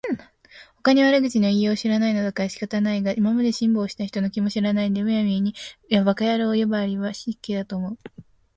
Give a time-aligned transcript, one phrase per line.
[0.77, 5.53] ほかに悪口の言いようを知らないのだから仕方がないが、今まで辛抱した人の気も知らないで、無闇に
[5.91, 7.97] 馬鹿野郎呼ばわりは失敬だと思う